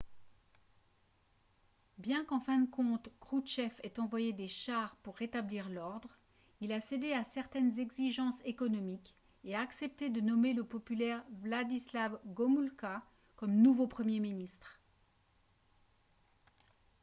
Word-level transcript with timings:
bien 1.99 2.25
qu'en 2.25 2.39
fin 2.39 2.57
de 2.57 2.65
compte 2.67 3.09
kroutchev 3.19 3.69
ait 3.83 3.99
envoyé 3.99 4.33
des 4.33 4.47
chars 4.47 4.95
pour 5.03 5.15
rétablir 5.15 5.69
l'ordre 5.69 6.09
il 6.59 6.71
a 6.71 6.79
cédé 6.81 7.13
à 7.13 7.23
certaines 7.23 7.77
exigences 7.79 8.41
économiques 8.43 9.13
et 9.43 9.53
a 9.53 9.59
accepté 9.61 10.09
de 10.09 10.19
nommer 10.19 10.55
le 10.55 10.63
populaire 10.63 11.23
wladyslaw 11.43 12.17
gomulka 12.25 13.03
comme 13.35 13.53
nouveau 13.61 13.85
premier 13.85 14.19
ministre 14.19 14.79